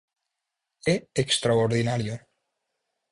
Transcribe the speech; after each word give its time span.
É 0.93 0.95
extraordinario. 1.23 2.13